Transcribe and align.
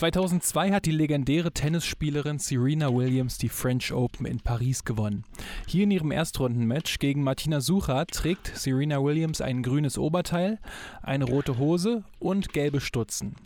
2002 0.00 0.72
hat 0.72 0.86
die 0.86 0.92
legendäre 0.92 1.52
Tennisspielerin 1.52 2.38
Serena 2.38 2.88
Williams 2.88 3.36
die 3.36 3.50
French 3.50 3.92
Open 3.92 4.24
in 4.24 4.40
Paris 4.40 4.82
gewonnen. 4.82 5.24
Hier 5.66 5.84
in 5.84 5.90
ihrem 5.90 6.10
Erstrundenmatch 6.10 6.98
gegen 6.98 7.22
Martina 7.22 7.60
Sucher 7.60 8.06
trägt 8.06 8.56
Serena 8.56 9.02
Williams 9.02 9.40
ein 9.40 9.62
grünes 9.62 9.98
Oberteil, 9.98 10.58
eine 11.02 11.24
rote 11.24 11.58
Hose 11.58 12.04
und 12.18 12.52
gelbe 12.52 12.80
Stutzen. 12.80 13.36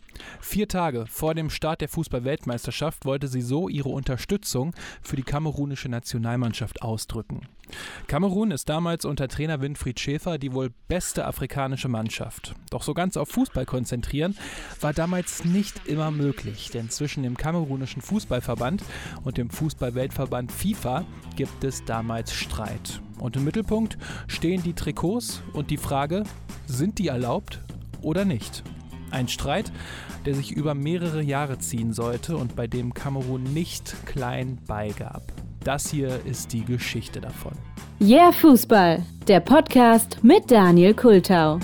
Vier 0.40 0.68
Tage 0.68 1.06
vor 1.06 1.34
dem 1.34 1.50
Start 1.50 1.80
der 1.80 1.88
Fußball-Weltmeisterschaft 1.88 3.04
wollte 3.04 3.28
sie 3.28 3.42
so 3.42 3.68
ihre 3.68 3.88
Unterstützung 3.88 4.74
für 5.02 5.16
die 5.16 5.22
kamerunische 5.22 5.88
Nationalmannschaft 5.88 6.82
ausdrücken. 6.82 7.48
Kamerun 8.06 8.50
ist 8.50 8.68
damals 8.68 9.04
unter 9.04 9.26
Trainer 9.26 9.60
Winfried 9.60 9.98
Schäfer 9.98 10.38
die 10.38 10.52
wohl 10.52 10.70
beste 10.86 11.24
afrikanische 11.24 11.88
Mannschaft. 11.88 12.54
Doch 12.70 12.82
so 12.82 12.92
ganz 12.92 13.16
auf 13.16 13.30
Fußball 13.30 13.64
konzentrieren 13.64 14.36
war 14.80 14.92
damals 14.92 15.44
nicht 15.44 15.86
immer 15.86 16.10
möglich, 16.10 16.70
denn 16.70 16.90
zwischen 16.90 17.22
dem 17.22 17.36
kamerunischen 17.36 18.02
Fußballverband 18.02 18.82
und 19.24 19.38
dem 19.38 19.50
Fußballweltverband 19.50 20.52
FIFA 20.52 21.06
gibt 21.36 21.64
es 21.64 21.84
damals 21.94 22.32
Streit. 22.32 23.00
Und 23.20 23.36
im 23.36 23.44
Mittelpunkt 23.44 23.98
stehen 24.26 24.64
die 24.64 24.72
Trikots 24.72 25.42
und 25.52 25.70
die 25.70 25.76
Frage, 25.76 26.24
sind 26.66 26.98
die 26.98 27.06
erlaubt 27.06 27.60
oder 28.02 28.24
nicht? 28.24 28.64
Ein 29.12 29.28
Streit, 29.28 29.70
der 30.26 30.34
sich 30.34 30.50
über 30.50 30.74
mehrere 30.74 31.22
Jahre 31.22 31.58
ziehen 31.58 31.92
sollte 31.92 32.36
und 32.36 32.56
bei 32.56 32.66
dem 32.66 32.94
Kamerun 32.94 33.44
nicht 33.44 33.94
klein 34.06 34.58
beigab. 34.66 35.22
Das 35.62 35.88
hier 35.88 36.18
ist 36.26 36.52
die 36.52 36.64
Geschichte 36.64 37.20
davon. 37.20 37.52
Yeah 38.00 38.32
Fußball, 38.32 39.00
der 39.28 39.38
Podcast 39.38 40.18
mit 40.24 40.50
Daniel 40.50 40.94
Kultau. 40.94 41.60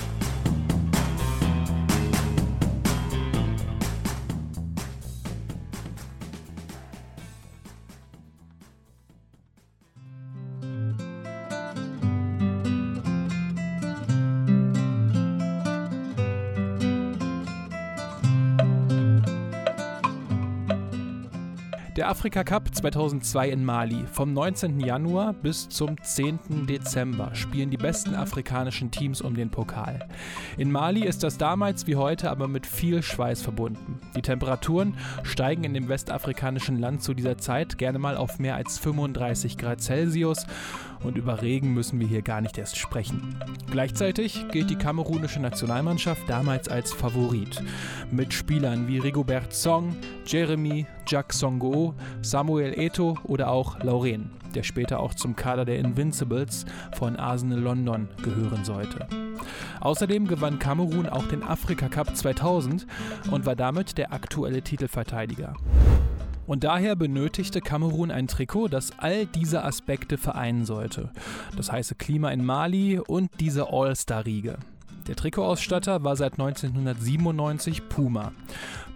Der 22.01 22.09
Afrika 22.09 22.45
Cup 22.45 22.75
2002 22.75 23.51
in 23.51 23.63
Mali. 23.63 24.07
Vom 24.11 24.33
19. 24.33 24.81
Januar 24.81 25.35
bis 25.35 25.69
zum 25.69 26.03
10. 26.03 26.67
Dezember 26.67 27.35
spielen 27.35 27.69
die 27.69 27.77
besten 27.77 28.15
afrikanischen 28.15 28.91
Teams 28.91 29.21
um 29.21 29.35
den 29.35 29.51
Pokal. 29.51 30.09
In 30.57 30.73
Mali 30.73 31.05
ist 31.05 31.23
das 31.23 31.37
damals 31.37 31.87
wie 31.87 31.97
heute 31.97 32.31
aber 32.31 32.49
mit 32.49 32.65
viel 32.65 33.03
Schweiß 33.03 33.43
verbunden. 33.43 34.01
Die 34.17 34.23
Temperaturen 34.23 34.97
steigen 35.25 35.63
in 35.63 35.75
dem 35.75 35.91
westafrikanischen 35.91 36.79
Land 36.79 37.03
zu 37.03 37.13
dieser 37.13 37.37
Zeit 37.37 37.77
gerne 37.77 37.99
mal 37.99 38.17
auf 38.17 38.39
mehr 38.39 38.57
als 38.57 38.79
35 38.79 39.59
Grad 39.59 39.83
Celsius 39.83 40.47
und 41.03 41.17
über 41.17 41.43
Regen 41.43 41.73
müssen 41.73 42.01
wir 42.01 42.07
hier 42.07 42.23
gar 42.23 42.41
nicht 42.41 42.59
erst 42.59 42.77
sprechen. 42.77 43.37
Gleichzeitig 43.71 44.47
gilt 44.51 44.71
die 44.71 44.77
kamerunische 44.77 45.41
Nationalmannschaft 45.41 46.29
damals 46.29 46.69
als 46.69 46.93
Favorit. 46.93 47.63
Mit 48.11 48.35
Spielern 48.35 48.89
wie 48.89 48.99
Rigobert 48.99 49.53
Song, 49.53 49.97
Jeremy, 50.27 50.87
Jack 51.07 51.33
Songo, 51.33 51.95
Samuel 52.23 52.79
Eto 52.79 53.19
oder 53.25 53.51
auch 53.51 53.83
Lauren, 53.83 54.31
der 54.55 54.63
später 54.63 55.01
auch 55.01 55.15
zum 55.15 55.37
Kader 55.37 55.65
der 55.65 55.79
Invincibles 55.79 56.67
von 56.93 57.17
Arsenal 57.17 57.61
London 57.61 58.09
gehören 58.23 58.65
sollte. 58.65 59.07
Außerdem 59.81 60.27
gewann 60.27 60.59
Kamerun 60.59 61.09
auch 61.09 61.27
den 61.27 61.43
Afrika 61.43 61.89
Cup 61.89 62.15
2000 62.15 62.87
und 63.31 63.47
war 63.47 63.57
damit 63.57 63.97
der 63.97 64.13
aktuelle 64.13 64.63
Titelverteidiger. 64.63 65.55
Und 66.47 66.65
daher 66.65 66.97
benötigte 66.97 67.61
Kamerun 67.61 68.11
ein 68.11 68.27
Trikot, 68.27 68.69
das 68.69 68.93
all 68.99 69.27
diese 69.27 69.65
Aspekte 69.65 70.19
vereinen 70.19 70.65
sollte. 70.65 71.11
Das 71.57 71.71
heiße 71.71 71.95
Klima 71.95 72.31
in 72.31 72.45
Mali 72.45 72.99
und 72.99 73.31
diese 73.39 73.69
All-Star-Riege. 73.73 74.59
Der 75.11 75.17
Trikotausstatter 75.17 76.05
war 76.05 76.15
seit 76.15 76.35
1997 76.35 77.89
Puma. 77.89 78.31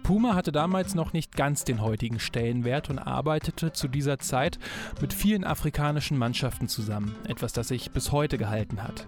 Puma 0.01 0.33
hatte 0.33 0.53
damals 0.53 0.95
noch 0.95 1.11
nicht 1.11 1.35
ganz 1.35 1.65
den 1.65 1.81
heutigen 1.81 2.19
Stellenwert 2.19 2.89
und 2.89 2.99
arbeitete 2.99 3.73
zu 3.73 3.89
dieser 3.89 4.17
Zeit 4.17 4.57
mit 5.01 5.11
vielen 5.11 5.43
afrikanischen 5.43 6.17
Mannschaften 6.17 6.69
zusammen, 6.69 7.17
etwas, 7.27 7.51
das 7.51 7.67
sich 7.67 7.91
bis 7.91 8.13
heute 8.13 8.37
gehalten 8.37 8.81
hat. 8.81 9.07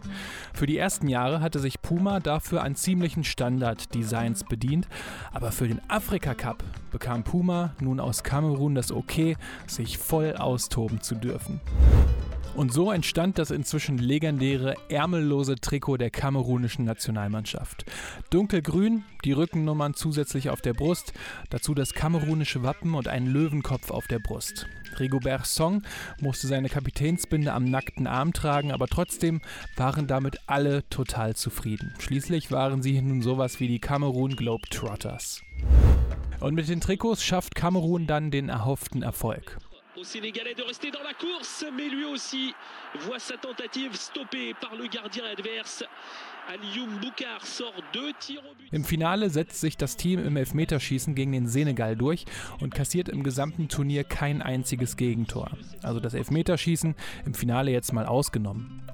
Für 0.53 0.66
die 0.66 0.78
ersten 0.78 1.07
Jahre 1.07 1.40
hatte 1.40 1.59
sich 1.59 1.81
Puma 1.81 2.19
dafür 2.19 2.62
an 2.62 2.75
ziemlichen 2.75 3.23
Standard-Designs 3.23 4.44
bedient, 4.44 4.90
aber 5.31 5.53
für 5.53 5.69
den 5.69 5.79
Afrika 5.90 6.34
Cup 6.34 6.62
bekam 6.91 7.23
Puma 7.23 7.73
nun 7.79 8.01
aus 8.01 8.23
Kamerun 8.23 8.75
das 8.75 8.91
Okay, 8.91 9.38
sich 9.66 9.97
voll 9.97 10.35
austoben 10.35 11.00
zu 11.00 11.16
dürfen. 11.16 11.62
Und 12.57 12.73
so 12.73 12.91
entstand 12.91 13.38
das 13.38 13.51
inzwischen 13.51 14.00
legendäre 14.00 14.73
ärmellose 14.90 15.57
Trikot 15.57 15.97
der 15.97 16.09
kamerunischen 16.09 16.85
Nationalmannschaft. 16.85 17.85
Dunkelgrün, 18.31 19.03
die 19.23 19.34
Rückennummern 19.34 19.94
zusätzlich 19.94 20.50
auf 20.50 20.62
der 20.62 20.73
Brust, 20.73 21.13
dazu 21.51 21.75
das 21.75 21.94
kamerunische 21.94 22.63
Wappen 22.63 22.96
und 22.96 23.07
ein 23.07 23.28
Löwenkopf 23.28 23.91
auf 23.91 24.07
der 24.07 24.17
Brust. 24.17 24.66
Rigobert 25.00 25.46
Song 25.46 25.84
musste 26.19 26.47
seine 26.47 26.67
Kapitänsbinde 26.67 27.53
am 27.53 27.66
nackten 27.66 28.07
Arm 28.07 28.34
tragen, 28.34 28.72
aber 28.72 28.88
trotzdem 28.88 29.40
waren 29.75 30.07
damit 30.07 30.40
alle 30.47 30.90
total 30.90 31.35
zufrieden. 31.35 31.94
Schließlich 32.00 32.50
waren 32.50 32.81
sie 32.81 33.00
nun 33.00 33.22
sowas 33.22 33.59
wie 33.59 33.67
die 33.67 33.79
Kamerun 33.79 34.35
Globetrotters. 34.35 35.44
Und 36.40 36.56
mit 36.56 36.67
den 36.67 36.81
Trikots 36.81 37.23
schafft 37.23 37.53
Kamerun 37.53 38.07
dann 38.07 38.31
den 38.31 38.50
erhofften 38.50 39.03
Erfolg. 39.03 39.59
Au 40.00 40.03
Sénégalais 40.03 40.53
de 40.53 40.62
rester 40.62 40.91
dans 40.91 41.02
la 41.02 41.13
course, 41.16 41.66
mais 41.75 41.90
lui 41.90 42.06
aussi 42.06 42.53
voit 43.00 43.18
sa 43.18 43.35
tentative 43.35 43.96
stoppée 43.96 44.53
par 44.53 44.75
le 44.75 44.85
gardien 44.88 45.24
adverse. 45.25 45.84
Im 48.72 48.84
Finale 48.85 49.30
setzt 49.30 49.59
sich 49.59 49.75
das 49.75 49.97
Team 49.97 50.25
im 50.25 50.38
Elfmeterschießen 50.38 51.13
gegen 51.13 51.34
den 51.34 51.47
Senegal 51.47 51.97
durch 51.97 52.25
und 52.62 52.74
kassiert 52.74 53.09
im 53.09 53.24
gesamten 53.24 53.68
Turnier 53.68 54.03
kein 54.06 54.41
einziges 54.41 54.96
Gegentor. 54.96 55.50
Also 55.81 56.00
das 56.00 56.14
Elfmeterschießen 56.14 56.96
im 57.25 57.34
Finale 57.34 57.72
jetzt 57.72 57.91
mal 57.91 58.06
ausgenommen. 58.06 58.86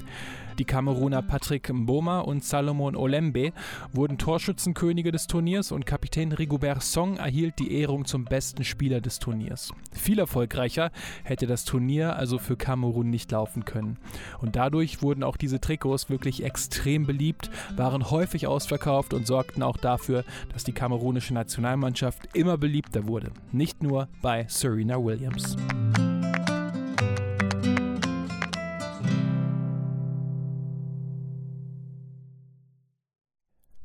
Die 0.60 0.66
Kameruner 0.66 1.24
Patrick 1.24 1.74
Mboma 1.74 2.20
und 2.20 2.44
Salomon 2.44 2.96
Olembe 2.96 3.54
wurden 3.92 4.20
Torschützenkönige 4.20 5.12
des 5.12 5.26
Turniers 5.26 5.72
und 5.72 5.86
Kapitän 5.86 6.32
Rigobert 6.32 6.84
Song 6.84 7.18
erhielt 7.18 7.58
die 7.58 7.74
Ehrung 7.74 8.06
zum 8.06 8.26
besten 8.26 8.64
Spieler 8.64 9.02
des 9.02 9.18
Turniers. 9.18 9.74
Viel 9.92 10.20
erfolgreicher 10.20 10.92
hätte 11.24 11.48
das 11.48 11.66
Turnier 11.66 12.16
also 12.16 12.38
für 12.38 12.56
Kamerun 12.56 13.10
nicht 13.10 13.32
laufen 13.32 13.66
können. 13.66 13.98
Und 14.42 14.56
dadurch 14.56 15.02
wurden 15.02 15.24
auch 15.24 15.38
diese 15.38 15.60
Trikots 15.60 16.10
wirklich 16.12 16.44
extrem 16.44 17.08
beliebt, 17.08 17.50
waren 17.76 18.12
häufig 18.12 18.46
ausverkauft 18.46 19.14
und 19.14 19.26
sorgten 19.26 19.64
auch 19.64 19.78
dafür, 19.78 20.24
dass 20.54 20.64
die 20.64 20.74
kamerunische 20.74 21.34
Nationalmannschaft 21.34 22.30
immer 22.36 22.58
beliebter 22.58 23.08
wurde. 23.08 23.32
Nicht 23.52 23.82
nur 23.82 24.08
bei 24.22 24.46
Serena 24.48 25.04
Williams. 25.04 25.58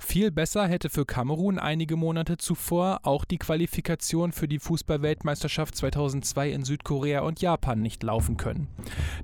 Viel 0.08 0.30
besser 0.30 0.66
hätte 0.66 0.88
für 0.88 1.04
Kamerun 1.04 1.58
einige 1.58 1.94
Monate 1.94 2.38
zuvor 2.38 3.00
auch 3.02 3.26
die 3.26 3.36
Qualifikation 3.36 4.32
für 4.32 4.48
die 4.48 4.58
Fußballweltmeisterschaft 4.58 5.76
2002 5.76 6.50
in 6.50 6.64
Südkorea 6.64 7.20
und 7.20 7.42
Japan 7.42 7.82
nicht 7.82 8.02
laufen 8.02 8.38
können. 8.38 8.68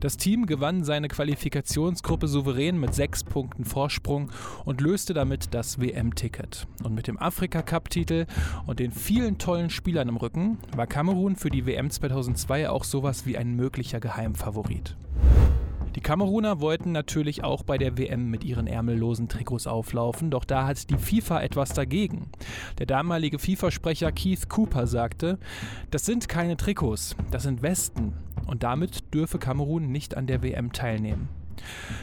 Das 0.00 0.18
Team 0.18 0.44
gewann 0.44 0.84
seine 0.84 1.08
Qualifikationsgruppe 1.08 2.28
souverän 2.28 2.78
mit 2.78 2.94
sechs 2.94 3.24
Punkten 3.24 3.64
Vorsprung 3.64 4.30
und 4.66 4.82
löste 4.82 5.14
damit 5.14 5.54
das 5.54 5.80
WM-Ticket. 5.80 6.66
Und 6.82 6.94
mit 6.94 7.06
dem 7.06 7.18
Afrika-Cup-Titel 7.18 8.26
und 8.66 8.78
den 8.78 8.92
vielen 8.92 9.38
tollen 9.38 9.70
Spielern 9.70 10.10
im 10.10 10.18
Rücken 10.18 10.58
war 10.76 10.86
Kamerun 10.86 11.36
für 11.36 11.48
die 11.48 11.64
WM 11.64 11.88
2002 11.88 12.68
auch 12.68 12.84
sowas 12.84 13.24
wie 13.24 13.38
ein 13.38 13.56
möglicher 13.56 14.00
Geheimfavorit. 14.00 14.98
Die 15.94 16.00
Kameruner 16.00 16.60
wollten 16.60 16.90
natürlich 16.90 17.44
auch 17.44 17.62
bei 17.62 17.78
der 17.78 17.96
WM 17.96 18.28
mit 18.28 18.42
ihren 18.42 18.66
ärmellosen 18.66 19.28
Trikots 19.28 19.66
auflaufen, 19.66 20.30
doch 20.30 20.44
da 20.44 20.66
hat 20.66 20.90
die 20.90 20.98
FIFA 20.98 21.42
etwas 21.42 21.72
dagegen. 21.72 22.30
Der 22.78 22.86
damalige 22.86 23.38
FIFA-Sprecher 23.38 24.10
Keith 24.10 24.48
Cooper 24.48 24.86
sagte, 24.88 25.38
das 25.90 26.04
sind 26.04 26.28
keine 26.28 26.56
Trikots, 26.56 27.14
das 27.30 27.44
sind 27.44 27.62
Westen 27.62 28.14
und 28.46 28.64
damit 28.64 29.14
dürfe 29.14 29.38
Kamerun 29.38 29.92
nicht 29.92 30.16
an 30.16 30.26
der 30.26 30.42
WM 30.42 30.72
teilnehmen. 30.72 31.28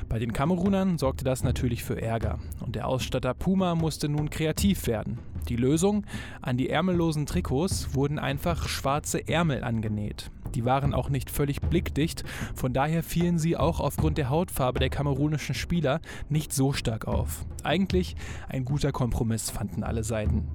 Bei 0.07 0.19
den 0.19 0.31
Kamerunern 0.31 0.97
sorgte 0.97 1.25
das 1.25 1.43
natürlich 1.43 1.83
für 1.83 2.01
Ärger 2.01 2.39
und 2.61 2.75
der 2.75 2.87
Ausstatter 2.87 3.33
Puma 3.33 3.75
musste 3.75 4.07
nun 4.07 4.29
kreativ 4.29 4.87
werden. 4.87 5.19
Die 5.49 5.57
Lösung? 5.57 6.05
An 6.41 6.57
die 6.57 6.69
ärmellosen 6.69 7.25
Trikots 7.25 7.93
wurden 7.93 8.19
einfach 8.19 8.69
schwarze 8.69 9.27
Ärmel 9.27 9.63
angenäht. 9.63 10.31
Die 10.55 10.65
waren 10.65 10.93
auch 10.93 11.09
nicht 11.09 11.29
völlig 11.29 11.61
blickdicht, 11.61 12.23
von 12.55 12.73
daher 12.73 13.03
fielen 13.03 13.39
sie 13.39 13.57
auch 13.57 13.79
aufgrund 13.79 14.17
der 14.17 14.29
Hautfarbe 14.29 14.79
der 14.79 14.89
kamerunischen 14.89 15.55
Spieler 15.55 16.01
nicht 16.29 16.53
so 16.53 16.73
stark 16.73 17.07
auf. 17.07 17.45
Eigentlich 17.63 18.15
ein 18.49 18.65
guter 18.65 18.91
Kompromiss 18.91 19.49
fanden 19.49 19.83
alle 19.83 20.03
Seiten. 20.03 20.47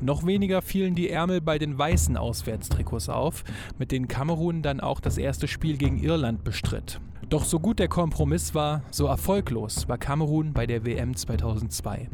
Noch 0.00 0.26
weniger 0.26 0.60
fielen 0.60 0.94
die 0.94 1.08
Ärmel 1.08 1.40
bei 1.40 1.58
den 1.58 1.78
weißen 1.78 2.16
Auswärtstrikots 2.16 3.08
auf, 3.08 3.44
mit 3.78 3.90
denen 3.90 4.08
Kamerun 4.08 4.60
dann 4.62 4.80
auch 4.80 5.00
das 5.00 5.16
erste 5.16 5.48
Spiel 5.48 5.78
gegen 5.78 6.02
Irland 6.02 6.44
bestritt. 6.44 7.00
Doch 7.30 7.44
so 7.44 7.58
gut 7.58 7.78
der 7.78 7.88
Kompromiss 7.88 8.54
war, 8.54 8.82
so 8.90 9.06
erfolglos 9.06 9.88
war 9.88 9.96
Kamerun 9.96 10.52
bei 10.52 10.66
der 10.66 10.84
WM 10.84 11.16
2002. 11.16 12.08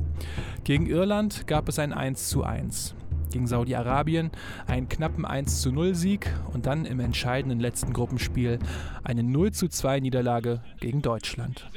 Gegen 0.62 0.86
Irland 0.86 1.46
gab 1.48 1.68
es 1.68 1.78
ein 1.78 1.92
1:1 1.92 2.94
gegen 3.30 3.46
Saudi-Arabien 3.46 4.30
einen 4.66 4.88
knappen 4.88 5.24
1:0 5.24 5.94
Sieg 5.94 6.32
und 6.52 6.66
dann 6.66 6.84
im 6.84 7.00
entscheidenden 7.00 7.60
letzten 7.60 7.92
Gruppenspiel 7.92 8.58
eine 9.04 9.22
0:2 9.22 10.00
Niederlage 10.00 10.62
gegen 10.80 11.02
Deutschland. 11.02 11.68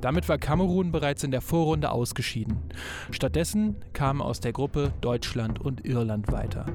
Damit 0.00 0.28
war 0.28 0.36
Kamerun 0.36 0.92
bereits 0.92 1.24
in 1.24 1.30
der 1.30 1.40
Vorrunde 1.40 1.90
ausgeschieden. 1.90 2.58
Stattdessen 3.10 3.76
kamen 3.94 4.20
aus 4.20 4.38
der 4.38 4.52
Gruppe 4.52 4.92
Deutschland 5.00 5.58
und 5.58 5.86
Irland 5.86 6.30
weiter. 6.30 6.66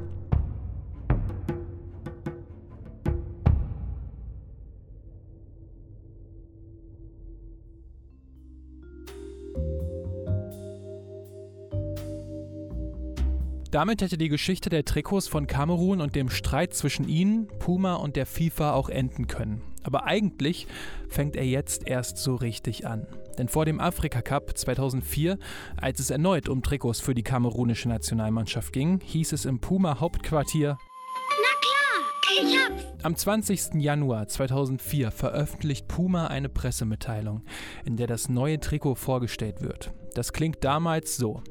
Damit 13.71 14.01
hätte 14.01 14.18
die 14.18 14.30
Geschichte 14.30 14.69
der 14.69 14.83
Trikots 14.83 15.27
von 15.27 15.45
Kamerun 15.45 16.01
und 16.01 16.16
dem 16.16 16.30
Streit 16.31 16.74
zwischen 16.74 17.07
ihnen, 17.07 17.48
Puma 17.60 17.95
und 17.95 18.16
der 18.16 18.25
FIFA 18.25 18.74
auch 18.74 18.89
enden 18.89 19.27
können. 19.27 19.62
Aber 19.83 20.06
eigentlich 20.06 20.66
fängt 21.07 21.36
er 21.36 21.45
jetzt 21.45 21.88
erst 21.88 22.18
so 22.18 22.36
richtig 22.36 22.88
an. 22.88 23.06
Denn 23.38 23.48
vor 23.48 23.66
dem 23.66 23.80
Afrika 23.80 24.24
Cup 24.24 24.57
2004, 24.57 25.38
als 25.77 26.00
es 26.00 26.10
erneut 26.10 26.50
um 26.50 26.63
Trikots 26.63 27.00
für 27.00 27.13
die 27.13 27.24
kamerunische 27.24 27.89
Nationalmannschaft 27.89 28.74
ging, 28.74 29.01
hieß 29.04 29.33
es 29.33 29.45
im 29.45 29.60
Puma 29.60 30.00
Hauptquartier 30.00 30.77
am 33.01 33.16
20. 33.16 33.75
Januar 33.75 34.27
2004 34.27 35.12
veröffentlicht 35.12 35.88
Puma 35.88 36.27
eine 36.27 36.50
Pressemitteilung, 36.50 37.44
in 37.86 37.98
der 37.98 38.07
das 38.07 38.30
neue 38.30 38.60
Trikot 38.60 38.95
vorgestellt 38.95 39.62
wird. 39.62 39.92
Das 40.16 40.33
klingt 40.33 40.63
damals 40.63 41.18
so. 41.18 41.42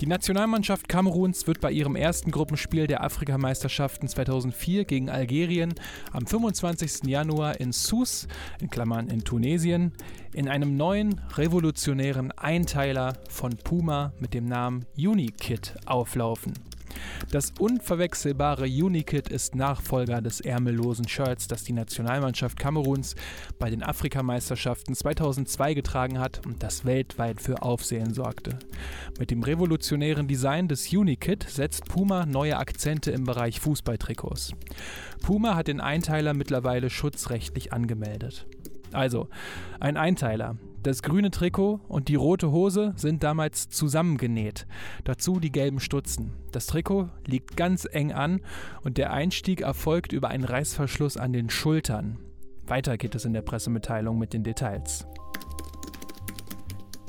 Die 0.00 0.06
Nationalmannschaft 0.06 0.90
Kameruns 0.90 1.46
wird 1.46 1.62
bei 1.62 1.72
ihrem 1.72 1.96
ersten 1.96 2.30
Gruppenspiel 2.30 2.86
der 2.86 3.02
Afrikameisterschaften 3.02 4.08
2004 4.08 4.84
gegen 4.84 5.08
Algerien 5.08 5.72
am 6.12 6.26
25. 6.26 7.04
Januar 7.06 7.58
in 7.60 7.72
Sousse, 7.72 8.28
in 8.60 8.68
Klammern 8.68 9.08
in 9.08 9.24
Tunesien, 9.24 9.92
in 10.34 10.48
einem 10.48 10.76
neuen 10.76 11.18
revolutionären 11.36 12.30
Einteiler 12.32 13.14
von 13.30 13.56
Puma 13.56 14.12
mit 14.20 14.34
dem 14.34 14.44
Namen 14.44 14.84
Unikit 14.98 15.74
auflaufen. 15.86 16.52
Das 17.30 17.52
unverwechselbare 17.58 18.64
Unikit 18.64 19.28
ist 19.28 19.54
Nachfolger 19.54 20.20
des 20.20 20.40
ärmellosen 20.40 21.08
Shirts, 21.08 21.48
das 21.48 21.64
die 21.64 21.72
Nationalmannschaft 21.72 22.58
Kameruns 22.58 23.14
bei 23.58 23.70
den 23.70 23.82
Afrikameisterschaften 23.82 24.94
2002 24.94 25.74
getragen 25.74 26.18
hat 26.18 26.44
und 26.46 26.62
das 26.62 26.84
weltweit 26.84 27.40
für 27.40 27.62
Aufsehen 27.62 28.14
sorgte. 28.14 28.58
Mit 29.18 29.30
dem 29.30 29.42
revolutionären 29.42 30.28
Design 30.28 30.68
des 30.68 30.92
Unikit 30.92 31.44
setzt 31.48 31.86
Puma 31.86 32.26
neue 32.26 32.56
Akzente 32.58 33.10
im 33.10 33.24
Bereich 33.24 33.60
Fußballtrikots. 33.60 34.52
Puma 35.22 35.54
hat 35.54 35.68
den 35.68 35.80
Einteiler 35.80 36.34
mittlerweile 36.34 36.90
schutzrechtlich 36.90 37.72
angemeldet. 37.72 38.46
Also, 38.92 39.28
ein 39.80 39.96
Einteiler, 39.96 40.56
das 40.86 41.02
grüne 41.02 41.32
Trikot 41.32 41.80
und 41.88 42.06
die 42.06 42.14
rote 42.14 42.52
Hose 42.52 42.92
sind 42.96 43.24
damals 43.24 43.68
zusammengenäht. 43.68 44.66
Dazu 45.02 45.40
die 45.40 45.50
gelben 45.50 45.80
Stutzen. 45.80 46.34
Das 46.52 46.66
Trikot 46.66 47.08
liegt 47.26 47.56
ganz 47.56 47.88
eng 47.90 48.12
an 48.12 48.40
und 48.84 48.96
der 48.96 49.12
Einstieg 49.12 49.62
erfolgt 49.62 50.12
über 50.12 50.28
einen 50.28 50.44
Reißverschluss 50.44 51.16
an 51.16 51.32
den 51.32 51.50
Schultern. 51.50 52.18
Weiter 52.66 52.96
geht 52.98 53.16
es 53.16 53.24
in 53.24 53.32
der 53.32 53.42
Pressemitteilung 53.42 54.16
mit 54.16 54.32
den 54.32 54.44
Details. 54.44 55.06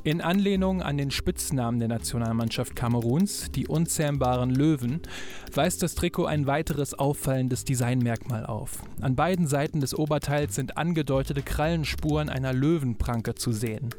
In 0.07 0.21
Anlehnung 0.21 0.81
an 0.81 0.97
den 0.97 1.11
Spitznamen 1.11 1.79
der 1.79 1.89
Nationalmannschaft 1.89 2.77
Kameruns, 2.77 3.51
die 3.51 3.67
unzähmbaren 3.67 4.51
Löwen, 4.51 5.01
weist 5.53 5.83
das 5.83 5.95
Trikot 5.95 6.27
ein 6.27 6.47
weiteres 6.47 6.93
auffallendes 6.93 7.65
Designmerkmal 7.65 8.45
auf. 8.45 8.83
An 9.01 9.17
beiden 9.17 9.47
Seiten 9.47 9.81
des 9.81 9.93
Oberteils 9.93 10.55
sind 10.55 10.77
angedeutete 10.77 11.41
Krallenspuren 11.41 12.29
einer 12.29 12.53
Löwenpranke 12.53 13.35
zu 13.35 13.51
sehen. 13.51 13.89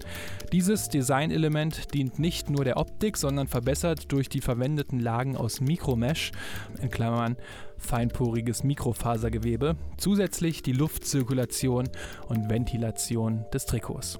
Dieses 0.51 0.89
Designelement 0.89 1.93
dient 1.93 2.19
nicht 2.19 2.49
nur 2.49 2.65
der 2.65 2.79
Optik, 2.79 3.19
sondern 3.19 3.47
verbessert 3.47 4.11
durch 4.11 4.31
die 4.31 4.41
verwendeten 4.41 5.01
Lagen 5.01 5.37
aus 5.37 5.61
Mikromesh, 5.61 6.33
in 6.81 6.89
Klammern 6.89 7.37
feinporiges 7.77 8.65
Mikrofasergewebe, 8.65 9.77
zusätzlich 9.99 10.63
die 10.63 10.73
Luftzirkulation 10.73 11.91
und 12.29 12.49
Ventilation 12.49 13.45
des 13.53 13.67
Trikots. 13.67 14.19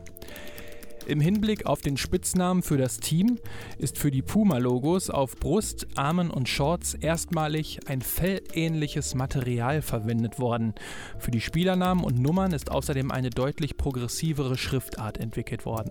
Im 1.09 1.21
Hinblick 1.21 1.65
auf 1.65 1.81
den 1.81 1.97
Spitznamen 1.97 2.63
für 2.63 2.77
das 2.77 2.99
Team 2.99 3.39
ist 3.79 3.97
für 3.97 4.11
die 4.11 4.21
Puma-Logos 4.21 5.09
auf 5.09 5.37
Brust, 5.37 5.87
Armen 5.95 6.31
und 6.31 6.51
Shorts 6.51 6.93
erstmalig 6.93 7.81
ein 7.87 8.03
fellähnliches 8.03 9.15
Material 9.15 9.81
verwendet 9.81 10.39
worden. 10.39 10.75
Für 11.19 11.31
die 11.31 11.41
Spielernamen 11.41 12.05
und 12.05 12.19
Nummern 12.19 12.53
ist 12.53 12.71
außerdem 12.71 13.11
eine 13.11 13.31
deutlich 13.31 13.79
progressivere 13.79 14.59
Schriftart 14.59 15.17
entwickelt 15.17 15.65
worden. 15.65 15.91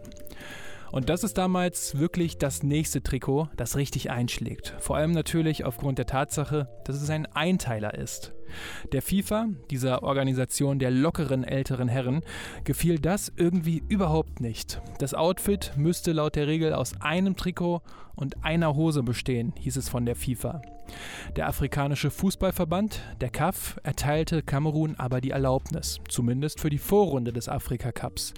Und 0.92 1.10
das 1.10 1.24
ist 1.24 1.38
damals 1.38 1.98
wirklich 1.98 2.38
das 2.38 2.64
nächste 2.64 3.02
Trikot, 3.02 3.50
das 3.58 3.76
richtig 3.76 4.10
einschlägt. 4.10 4.76
Vor 4.80 4.98
allem 4.98 5.12
natürlich 5.12 5.66
aufgrund 5.66 5.98
der 5.98 6.06
Tatsache, 6.06 6.70
dass 6.86 7.02
es 7.02 7.10
ein 7.10 7.26
Einteiler 7.26 7.94
ist. 7.94 8.34
Der 8.94 9.02
FIFA, 9.02 9.48
dieser 9.70 10.04
Organisation 10.04 10.80
der 10.80 10.92
lockeren 10.92 11.44
älteren 11.44 11.88
Herren, 11.88 12.22
gefiel 12.64 13.00
das 13.00 13.32
irgendwie 13.36 13.84
überhaupt 13.90 14.40
nicht. 14.40 14.82
Das 15.00 15.14
Outfit 15.14 15.74
müsste 15.76 16.14
laut 16.14 16.36
der 16.36 16.48
Regel 16.48 16.74
aus 16.74 17.00
einem 17.02 17.36
Trikot 17.36 17.82
und 18.16 18.44
einer 18.44 18.76
Hose 18.76 19.04
bestehen, 19.04 19.54
hieß 19.58 19.78
es 19.78 19.90
von 19.90 20.06
der 20.06 20.16
FIFA. 20.16 20.62
Der 21.36 21.48
afrikanische 21.48 22.10
Fußballverband, 22.10 23.02
der 23.22 23.30
CAF, 23.30 23.80
erteilte 23.84 24.44
Kamerun 24.44 24.96
aber 24.98 25.22
die 25.22 25.32
Erlaubnis, 25.32 26.00
zumindest 26.08 26.60
für 26.60 26.70
die 26.70 26.78
Vorrunde 26.78 27.34
des 27.34 27.50
Afrika 27.50 27.92
Cups. 27.92 28.34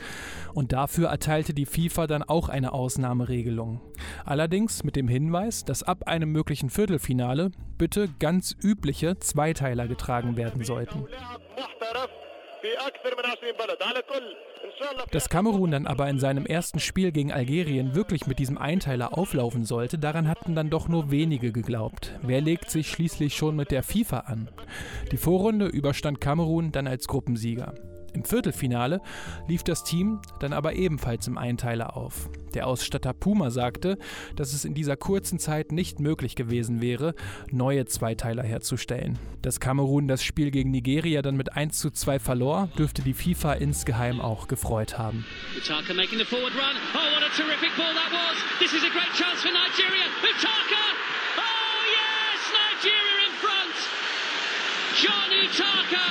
Und 0.54 0.74
dafür 0.74 1.10
erteilte 1.10 1.54
die 1.54 1.66
FIFA 1.66 2.08
dann 2.08 2.24
auch 2.24 2.50
eine 2.50 2.74
Ausnahmeregelung. 2.74 3.82
Allerdings 4.26 4.84
mit 4.84 4.96
dem 4.96 5.08
Hinweis, 5.08 5.64
dass 5.64 5.84
ab 5.84 6.08
einem 6.08 6.32
möglichen 6.32 6.70
Viertelfinale 6.70 7.52
bitte 7.78 8.10
ganz 8.20 8.56
übliche 8.62 9.20
Zweiteiler 9.20 9.88
getragen 9.88 10.38
werden 10.38 10.64
sollten. 10.64 11.06
Dass 15.12 15.30
Kamerun 15.30 15.72
dann 15.72 15.88
aber 15.88 16.10
in 16.10 16.20
seinem 16.20 16.46
ersten 16.46 16.80
Spiel 16.80 17.12
gegen 17.12 17.32
Algerien 17.32 17.96
wirklich 17.96 18.28
mit 18.28 18.40
diesem 18.40 18.58
Einteiler 18.58 19.18
auflaufen 19.18 19.66
sollte, 19.66 19.98
daran 19.98 20.28
hatten 20.28 20.56
dann 20.56 20.70
doch 20.70 20.88
nur 20.88 21.12
wenige 21.12 21.52
geglaubt. 21.52 22.14
Wer 22.22 22.42
legt 22.42 22.70
sich 22.70 22.90
schließlich 22.90 23.36
schon 23.36 23.56
mit 23.56 23.72
der 23.72 23.84
FIFA 23.84 24.20
an? 24.20 24.50
Die 25.12 25.18
Vorrunde 25.18 25.68
überstand 25.68 26.22
Kamerun 26.22 26.72
dann 26.72 26.88
als 26.88 27.08
Gruppensieger. 27.08 27.74
Im 28.14 28.24
Viertelfinale 28.24 29.02
lief 29.48 29.64
das 29.64 29.84
Team 29.84 30.20
dann 30.40 30.54
aber 30.54 30.74
ebenfalls 30.74 31.28
im 31.28 31.38
Einteiler 31.38 31.96
auf. 31.96 32.30
Der 32.54 32.68
Ausstatter 32.68 33.14
Puma 33.14 33.52
sagte, 33.52 33.98
dass 34.36 34.54
es 34.54 34.66
in 34.66 34.74
dieser 34.74 34.98
kurzen 34.98 35.40
Zeit 35.40 35.72
nicht 35.72 36.00
möglich 36.00 36.36
gewesen 36.36 36.82
wäre, 36.82 37.14
neue 37.52 37.86
Zweiteiler 37.86 38.44
herzustellen. 38.44 39.20
Dass 39.42 39.60
Kamerun 39.60 40.08
das 40.08 40.24
Spiel 40.24 40.52
gegen 40.52 40.72
Nigeria 40.72 41.22
dann 41.22 41.38
mit 41.38 41.54
1 41.54 41.78
zu 41.80 41.92
2 41.92 42.20
verlor, 42.20 42.70
dürfte 42.78 43.02
die 43.02 43.14
FIFA 43.14 43.54
insgeheim 43.54 44.20
auch 44.20 44.48
gefreut 44.48 44.98
haben. 44.98 45.26
Oh! 45.46 45.60
Oh 51.38 51.82
yes, 51.96 52.42
Nigeria 52.54 53.18
in 53.28 53.34
front. 53.42 53.78
John 55.02 55.30
Utaka 55.44 56.06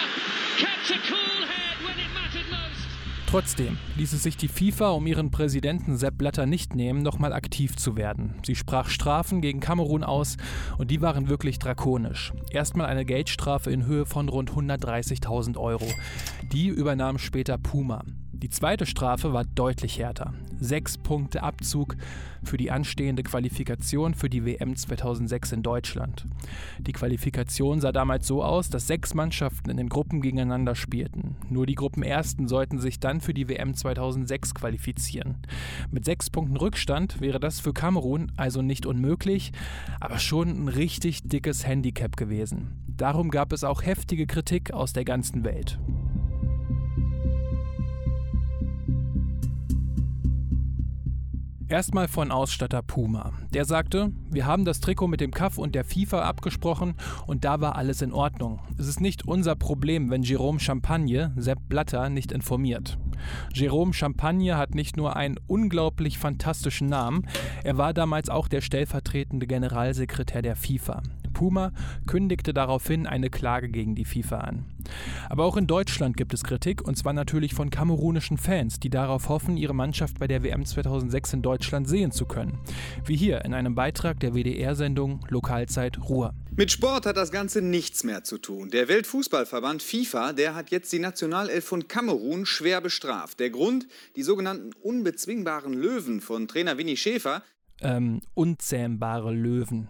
kept 0.57 0.90
a 0.90 0.99
cool 1.12 1.47
head. 1.47 1.67
Trotzdem 3.28 3.76
ließ 3.99 4.14
es 4.14 4.23
sich 4.23 4.38
die 4.38 4.49
FIFA 4.49 4.92
um 4.92 5.06
ihren 5.06 5.30
Präsidenten 5.30 5.99
Sepp 5.99 6.16
Blatter 6.16 6.47
nicht 6.47 6.75
nehmen, 6.75 7.02
nochmal 7.02 7.35
aktiv 7.35 7.76
zu 7.76 7.94
werden. 7.94 8.32
Sie 8.42 8.54
sprach 8.54 8.88
Strafen 8.88 9.42
gegen 9.42 9.61
Kamerun 9.61 10.02
aus 10.02 10.38
und 10.78 10.90
die 10.90 11.02
waren 11.02 11.28
wirklich 11.28 11.58
drakonisch. 11.58 12.32
Erstmal 12.50 12.87
eine 12.87 13.04
Geldstrafe 13.04 13.70
in 13.70 13.85
Höhe 13.85 14.06
von 14.06 14.30
rund 14.30 14.52
130.000 14.52 15.58
Euro. 15.58 15.85
Die 16.52 16.68
übernahm 16.68 17.18
später 17.18 17.58
Puma. 17.58 18.02
Die 18.32 18.49
zweite 18.49 18.87
Strafe 18.87 19.35
war 19.35 19.44
deutlich 19.44 19.99
härter. 19.99 20.32
Sechs 20.61 20.99
Punkte 20.99 21.43
Abzug 21.43 21.97
für 22.43 22.57
die 22.57 22.71
anstehende 22.71 23.23
Qualifikation 23.23 24.15
für 24.15 24.29
die 24.29 24.45
WM 24.45 24.77
2006 24.77 25.53
in 25.53 25.62
Deutschland. 25.62 26.27
Die 26.79 26.93
Qualifikation 26.93 27.81
sah 27.81 27.93
damals 27.93 28.27
so 28.27 28.43
aus, 28.43 28.69
dass 28.71 28.87
sechs 28.87 29.15
Mannschaften 29.15 29.71
in 29.71 29.77
den 29.77 29.88
Gruppen 29.88 30.21
gegeneinander 30.21 30.75
spielten. 30.75 31.37
Nur 31.49 31.67
die 31.67 31.75
Gruppenersten 31.75 32.49
sollten 32.49 32.79
sich 32.79 33.00
dann 33.00 33.21
für 33.21 33.35
die 33.35 33.49
WM 33.49 33.75
2006 33.75 34.55
qualifizieren. 34.55 35.37
Mit 35.91 36.05
sechs 36.05 36.31
Punkten 36.31 36.57
Rückstand 36.57 37.21
wäre 37.21 37.41
das 37.41 37.61
für 37.61 37.73
Kamerun 37.73 38.33
also 38.37 38.62
nicht 38.62 38.87
unmöglich, 38.87 39.53
aber 40.00 40.19
schon 40.19 40.49
ein 40.49 40.69
richtig 40.69 41.23
dickes 41.23 41.67
Handicap 41.67 42.17
gewesen. 42.17 42.85
Darum 42.87 43.31
gab 43.31 43.53
es 43.53 43.62
auch 43.62 43.83
heftige 43.83 44.27
Kritik 44.27 44.73
aus 44.73 44.93
der 44.93 45.05
ganzen 45.05 45.45
Welt. 45.45 45.79
Erstmal 51.70 52.08
von 52.08 52.30
Ausstatter 52.30 52.80
Puma. 52.80 53.32
Der 53.52 53.66
sagte, 53.66 54.10
wir 54.30 54.46
haben 54.46 54.64
das 54.64 54.80
Trikot 54.80 55.06
mit 55.06 55.20
dem 55.20 55.32
CAF 55.32 55.58
und 55.58 55.75
der 55.75 55.84
FIFA 55.84 56.22
abgesprochen 56.22 56.94
und 57.26 57.44
da 57.44 57.60
war 57.60 57.76
alles 57.76 58.00
in 58.00 58.10
Ordnung. 58.10 58.60
Es 58.78 58.87
ist 58.87 59.02
nicht 59.02 59.28
unser 59.28 59.54
Problem, 59.54 60.08
wenn 60.08 60.22
Jerome 60.22 60.60
Champagne 60.60 61.30
Sepp 61.37 61.58
Blatter 61.68 62.08
nicht 62.08 62.32
informiert. 62.32 62.96
Jerome 63.52 63.92
Champagne 63.92 64.56
hat 64.56 64.75
nicht 64.75 64.96
nur 64.96 65.16
einen 65.16 65.37
unglaublich 65.46 66.16
fantastischen 66.16 66.88
Namen, 66.88 67.26
er 67.64 67.76
war 67.76 67.92
damals 67.92 68.30
auch 68.30 68.48
der 68.48 68.62
stellvertretende 68.62 69.46
Generalsekretär 69.46 70.40
der 70.40 70.56
FIFA. 70.56 71.02
Puma 71.38 71.71
kündigte 72.09 72.52
daraufhin 72.52 73.07
eine 73.07 73.30
Klage 73.30 73.68
gegen 73.68 73.95
die 73.95 74.04
FIFA 74.04 74.38
an. 74.38 74.64
Aber 75.30 75.45
auch 75.45 75.57
in 75.57 75.68
Deutschland 75.68 76.16
gibt 76.16 76.35
es 76.35 76.42
Kritik, 76.42 76.83
und 76.83 76.99
zwar 76.99 77.12
natürlich 77.12 77.54
von 77.54 77.71
kamerunischen 77.71 78.38
Fans, 78.38 78.80
die 78.80 78.90
darauf 78.90 79.28
hoffen, 79.28 79.57
ihre 79.57 79.73
Mannschaft 79.73 80.18
bei 80.18 80.26
der 80.26 80.42
WM 80.42 80.66
2006 80.66 81.35
in 81.35 81.42
Deutschland 81.42 81.88
sehen 81.88 82.11
zu 82.11 82.26
können. 82.26 82.59
Wie 83.04 83.14
hier 83.14 83.45
in 83.45 83.54
einem 83.54 83.76
Beitrag 83.76 84.18
der 84.18 84.35
WDR-Sendung 84.35 85.25
Lokalzeit 85.28 86.00
Ruhr. 86.09 86.35
Mit 86.57 86.73
Sport 86.73 87.07
hat 87.07 87.16
das 87.16 87.30
Ganze 87.30 87.62
nichts 87.62 88.02
mehr 88.02 88.25
zu 88.25 88.38
tun. 88.38 88.71
Der 88.71 88.88
Weltfußballverband 88.88 89.80
FIFA, 89.80 90.33
der 90.33 90.57
hat 90.57 90.73
jetzt 90.73 90.92
die 90.92 90.99
Nationalelf 90.99 91.64
von 91.64 91.87
Kamerun 91.87 92.47
schwer 92.47 92.80
bestraft. 92.80 93.38
Der 93.38 93.50
Grund, 93.50 93.87
die 94.16 94.25
sogenannten 94.25 94.73
unbezwingbaren 94.83 95.73
Löwen 95.73 96.21
von 96.21 96.49
Trainer 96.49 96.78
Winnie 96.78 96.97
Schäfer. 96.97 97.45
Ähm, 97.80 98.23
unzähmbare 98.35 99.33
Löwen. 99.33 99.88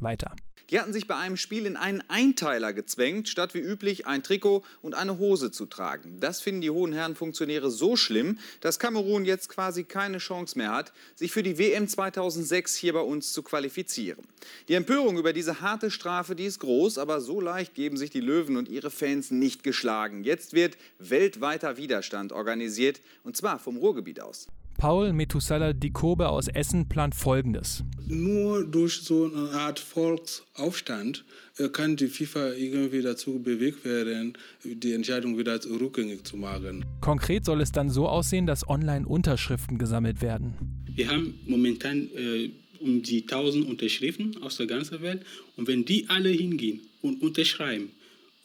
Weiter. 0.00 0.34
Die 0.70 0.80
hatten 0.80 0.92
sich 0.92 1.06
bei 1.06 1.14
einem 1.14 1.36
Spiel 1.36 1.64
in 1.64 1.76
einen 1.76 2.02
Einteiler 2.08 2.72
gezwängt, 2.72 3.28
statt 3.28 3.54
wie 3.54 3.60
üblich 3.60 4.06
ein 4.06 4.24
Trikot 4.24 4.64
und 4.82 4.94
eine 4.94 5.18
Hose 5.18 5.52
zu 5.52 5.66
tragen. 5.66 6.18
Das 6.18 6.40
finden 6.40 6.60
die 6.60 6.70
hohen 6.70 6.92
Herren 6.92 7.14
Funktionäre 7.14 7.70
so 7.70 7.96
schlimm, 7.96 8.38
dass 8.60 8.80
Kamerun 8.80 9.24
jetzt 9.24 9.48
quasi 9.48 9.84
keine 9.84 10.18
Chance 10.18 10.58
mehr 10.58 10.72
hat, 10.72 10.92
sich 11.14 11.30
für 11.30 11.44
die 11.44 11.58
WM 11.58 11.86
2006 11.86 12.74
hier 12.74 12.94
bei 12.94 13.00
uns 13.00 13.32
zu 13.32 13.44
qualifizieren. 13.44 14.26
Die 14.68 14.74
Empörung 14.74 15.18
über 15.18 15.32
diese 15.32 15.60
harte 15.60 15.90
Strafe, 15.90 16.34
die 16.34 16.46
ist 16.46 16.58
groß, 16.58 16.98
aber 16.98 17.20
so 17.20 17.40
leicht 17.40 17.74
geben 17.74 17.96
sich 17.96 18.10
die 18.10 18.20
Löwen 18.20 18.56
und 18.56 18.68
ihre 18.68 18.90
Fans 18.90 19.30
nicht 19.30 19.62
geschlagen. 19.62 20.24
Jetzt 20.24 20.52
wird 20.52 20.76
weltweiter 20.98 21.76
Widerstand 21.76 22.32
organisiert, 22.32 23.00
und 23.22 23.36
zwar 23.36 23.60
vom 23.60 23.76
Ruhrgebiet 23.76 24.20
aus. 24.20 24.48
Paul 24.78 25.12
Metusala 25.12 25.72
Dikobe 25.72 26.28
aus 26.28 26.48
Essen 26.48 26.88
plant 26.88 27.14
Folgendes. 27.14 27.82
Nur 28.06 28.64
durch 28.64 29.00
so 29.00 29.24
eine 29.24 29.50
Art 29.50 29.80
Volksaufstand 29.80 31.24
äh, 31.58 31.68
kann 31.68 31.96
die 31.96 32.08
FIFA 32.08 32.52
irgendwie 32.52 33.02
dazu 33.02 33.38
bewegt 33.42 33.84
werden, 33.84 34.34
die 34.64 34.92
Entscheidung 34.92 35.38
wieder 35.38 35.58
rückgängig 35.64 36.24
zu 36.24 36.36
machen. 36.36 36.84
Konkret 37.00 37.44
soll 37.44 37.60
es 37.60 37.72
dann 37.72 37.90
so 37.90 38.08
aussehen, 38.08 38.46
dass 38.46 38.68
online 38.68 39.06
Unterschriften 39.06 39.78
gesammelt 39.78 40.20
werden. 40.20 40.54
Wir 40.94 41.08
haben 41.08 41.34
momentan 41.46 42.08
äh, 42.14 42.50
um 42.80 43.02
die 43.02 43.22
1000 43.22 43.66
Unterschriften 43.66 44.42
aus 44.42 44.58
der 44.58 44.66
ganzen 44.66 45.00
Welt 45.00 45.24
und 45.56 45.66
wenn 45.68 45.84
die 45.84 46.08
alle 46.08 46.28
hingehen 46.28 46.80
und 47.02 47.22
unterschreiben 47.22 47.90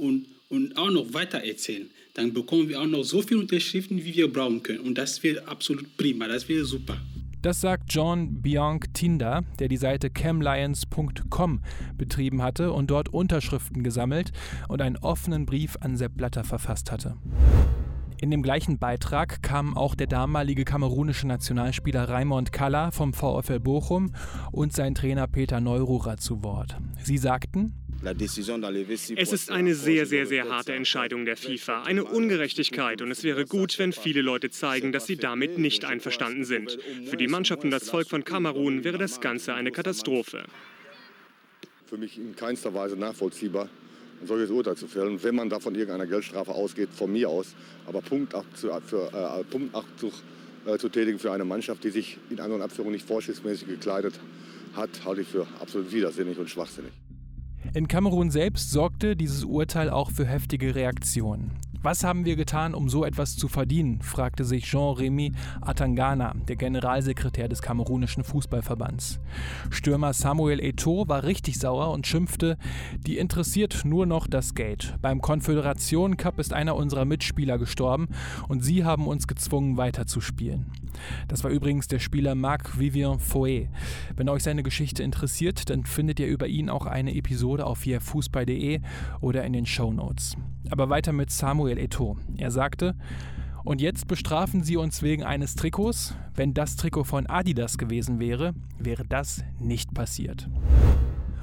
und, 0.01 0.25
und 0.49 0.77
auch 0.77 0.89
noch 0.89 1.13
weiter 1.13 1.43
erzählen, 1.43 1.89
dann 2.15 2.33
bekommen 2.33 2.67
wir 2.67 2.81
auch 2.81 2.87
noch 2.87 3.03
so 3.03 3.21
viele 3.21 3.39
Unterschriften, 3.39 4.03
wie 4.03 4.15
wir 4.15 4.31
brauchen 4.31 4.63
können. 4.63 4.79
Und 4.79 4.97
das 4.97 5.23
wäre 5.23 5.47
absolut 5.47 5.95
prima, 5.95 6.27
das 6.27 6.49
wäre 6.49 6.65
super. 6.65 6.97
Das 7.41 7.61
sagt 7.61 7.91
John 7.91 8.41
Bianc 8.41 8.93
Tinder, 8.93 9.43
der 9.59 9.67
die 9.67 9.77
Seite 9.77 10.11
camlions.com 10.11 11.61
betrieben 11.97 12.43
hatte 12.43 12.71
und 12.71 12.91
dort 12.91 13.09
Unterschriften 13.09 13.83
gesammelt 13.83 14.31
und 14.67 14.81
einen 14.81 14.97
offenen 14.97 15.45
Brief 15.47 15.75
an 15.79 15.97
Sepp 15.97 16.17
Blatter 16.17 16.43
verfasst 16.43 16.91
hatte. 16.91 17.15
In 18.21 18.29
dem 18.29 18.43
gleichen 18.43 18.77
Beitrag 18.77 19.41
kam 19.41 19.75
auch 19.75 19.95
der 19.95 20.05
damalige 20.05 20.63
kamerunische 20.63 21.25
Nationalspieler 21.25 22.07
Raimond 22.07 22.51
Kalla 22.51 22.91
vom 22.91 23.13
VfL 23.13 23.59
Bochum 23.59 24.11
und 24.51 24.73
sein 24.73 24.93
Trainer 24.93 25.25
Peter 25.25 25.59
Neururer 25.59 26.17
zu 26.17 26.43
Wort. 26.43 26.77
Sie 27.01 27.17
sagten, 27.17 27.73
es 28.03 29.31
ist 29.31 29.51
eine 29.51 29.75
sehr, 29.75 30.07
sehr, 30.07 30.25
sehr 30.25 30.49
harte 30.49 30.73
Entscheidung 30.73 31.25
der 31.25 31.37
FIFA, 31.37 31.83
eine 31.83 32.03
Ungerechtigkeit 32.03 33.01
und 33.01 33.11
es 33.11 33.23
wäre 33.23 33.45
gut, 33.45 33.77
wenn 33.77 33.93
viele 33.93 34.21
Leute 34.21 34.49
zeigen, 34.49 34.91
dass 34.91 35.05
sie 35.05 35.17
damit 35.17 35.59
nicht 35.59 35.85
einverstanden 35.85 36.43
sind. 36.43 36.79
Für 37.05 37.17
die 37.17 37.27
Mannschaft 37.27 37.63
und 37.63 37.69
das 37.69 37.89
Volk 37.89 38.09
von 38.09 38.23
Kamerun 38.23 38.83
wäre 38.83 38.97
das 38.97 39.21
Ganze 39.21 39.53
eine 39.53 39.71
Katastrophe. 39.71 40.43
Für 41.85 41.97
mich 41.97 42.17
in 42.17 42.35
keinster 42.35 42.73
Weise 42.73 42.95
nachvollziehbar, 42.95 43.69
ein 44.19 44.27
solches 44.27 44.49
Urteil 44.49 44.77
zu 44.77 44.87
fällen, 44.87 45.21
wenn 45.21 45.35
man 45.35 45.49
da 45.49 45.59
von 45.59 45.75
irgendeiner 45.75 46.07
Geldstrafe 46.07 46.51
ausgeht, 46.51 46.89
von 46.91 47.11
mir 47.11 47.29
aus. 47.29 47.53
Aber 47.85 48.01
Punktabzug, 48.01 48.81
für, 48.83 49.11
äh, 49.13 49.43
Punktabzug 49.43 50.13
äh, 50.65 50.77
zu 50.77 50.89
tätigen 50.89 51.19
für 51.19 51.31
eine 51.31 51.45
Mannschaft, 51.45 51.83
die 51.83 51.89
sich 51.91 52.17
in 52.29 52.39
An- 52.39 52.51
und 52.51 52.61
Abführung 52.61 52.91
nicht 52.91 53.05
vorschriftsmäßig 53.05 53.67
gekleidet 53.67 54.19
hat, 54.73 54.89
halte 55.05 55.21
ich 55.21 55.27
für 55.27 55.45
absolut 55.59 55.91
widersinnig 55.91 56.37
und 56.39 56.49
schwachsinnig. 56.49 56.93
In 57.73 57.87
Kamerun 57.87 58.31
selbst 58.31 58.71
sorgte 58.71 59.15
dieses 59.15 59.45
Urteil 59.45 59.89
auch 59.89 60.11
für 60.11 60.25
heftige 60.25 60.75
Reaktionen. 60.75 61.51
Was 61.83 62.03
haben 62.03 62.25
wir 62.25 62.35
getan, 62.35 62.75
um 62.75 62.89
so 62.89 63.03
etwas 63.03 63.35
zu 63.35 63.47
verdienen? 63.47 64.03
fragte 64.03 64.45
sich 64.45 64.65
Jean-Remy 64.65 65.31
Atangana, 65.61 66.35
der 66.47 66.55
Generalsekretär 66.55 67.49
des 67.49 67.63
kamerunischen 67.63 68.23
Fußballverbands. 68.23 69.19
Stürmer 69.71 70.13
Samuel 70.13 70.59
Eto'o 70.59 71.07
war 71.07 71.23
richtig 71.23 71.57
sauer 71.57 71.89
und 71.89 72.05
schimpfte, 72.05 72.59
die 73.07 73.17
interessiert 73.17 73.81
nur 73.83 74.05
noch 74.05 74.27
das 74.27 74.53
Geld. 74.53 74.95
Beim 75.01 75.21
Konföderation 75.21 76.17
Cup 76.17 76.37
ist 76.37 76.53
einer 76.53 76.75
unserer 76.75 77.05
Mitspieler 77.05 77.57
gestorben 77.57 78.09
und 78.47 78.63
sie 78.63 78.83
haben 78.83 79.07
uns 79.07 79.25
gezwungen 79.25 79.77
weiterzuspielen. 79.77 80.71
Das 81.29 81.43
war 81.43 81.49
übrigens 81.49 81.87
der 81.87 81.97
Spieler 81.97 82.35
Marc-Vivien 82.35 83.17
Fouet. 83.17 83.69
Wenn 84.15 84.29
euch 84.29 84.43
seine 84.43 84.61
Geschichte 84.61 85.01
interessiert, 85.01 85.71
dann 85.71 85.85
findet 85.85 86.19
ihr 86.19 86.27
über 86.27 86.45
ihn 86.45 86.69
auch 86.69 86.85
eine 86.85 87.15
Episode 87.15 87.65
auf 87.65 87.79
vierfußball.de 87.79 88.81
oder 89.19 89.43
in 89.45 89.53
den 89.53 89.65
Show 89.65 89.91
Notes. 89.91 90.37
Aber 90.69 90.89
weiter 90.89 91.11
mit 91.11 91.31
Samuel 91.31 91.70
Eto'o. 91.77 92.17
Er 92.37 92.51
sagte, 92.51 92.95
und 93.63 93.81
jetzt 93.81 94.07
bestrafen 94.07 94.63
sie 94.63 94.77
uns 94.77 95.03
wegen 95.03 95.23
eines 95.23 95.55
Trikots. 95.55 96.15
Wenn 96.33 96.53
das 96.53 96.75
Trikot 96.75 97.03
von 97.03 97.27
Adidas 97.27 97.77
gewesen 97.77 98.19
wäre, 98.19 98.53
wäre 98.79 99.05
das 99.05 99.43
nicht 99.59 99.93
passiert. 99.93 100.49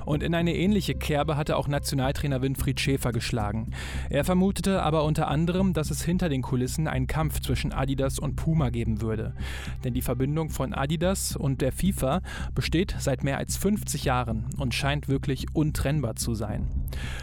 Und 0.08 0.22
in 0.22 0.34
eine 0.34 0.56
ähnliche 0.56 0.94
Kerbe 0.94 1.36
hatte 1.36 1.54
auch 1.58 1.68
Nationaltrainer 1.68 2.40
Winfried 2.40 2.80
Schäfer 2.80 3.12
geschlagen. 3.12 3.72
Er 4.08 4.24
vermutete 4.24 4.82
aber 4.82 5.04
unter 5.04 5.28
anderem, 5.28 5.74
dass 5.74 5.90
es 5.90 6.02
hinter 6.02 6.30
den 6.30 6.40
Kulissen 6.40 6.88
einen 6.88 7.06
Kampf 7.06 7.42
zwischen 7.42 7.74
Adidas 7.74 8.18
und 8.18 8.34
Puma 8.34 8.70
geben 8.70 9.02
würde. 9.02 9.34
Denn 9.84 9.92
die 9.92 10.00
Verbindung 10.00 10.48
von 10.48 10.72
Adidas 10.72 11.36
und 11.36 11.60
der 11.60 11.72
FIFA 11.72 12.22
besteht 12.54 12.96
seit 12.98 13.22
mehr 13.22 13.36
als 13.36 13.58
50 13.58 14.04
Jahren 14.04 14.46
und 14.56 14.72
scheint 14.72 15.08
wirklich 15.08 15.44
untrennbar 15.52 16.16
zu 16.16 16.34
sein. 16.34 16.68